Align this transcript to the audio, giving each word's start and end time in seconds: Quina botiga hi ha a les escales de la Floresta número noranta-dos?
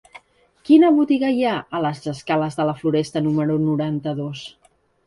Quina 0.69 0.89
botiga 0.95 1.29
hi 1.35 1.45
ha 1.49 1.53
a 1.79 1.83
les 1.87 2.01
escales 2.15 2.59
de 2.63 2.67
la 2.71 2.77
Floresta 2.81 3.25
número 3.29 3.61
noranta-dos? 3.69 4.45